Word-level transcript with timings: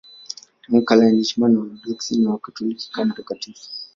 Tangu 0.61 0.81
kale 0.81 1.03
anaheshimiwa 1.05 1.49
na 1.49 1.59
Waorthodoksi 1.59 2.17
na 2.17 2.31
Wakatoliki 2.31 2.91
kama 2.91 3.13
mtakatifu. 3.13 3.69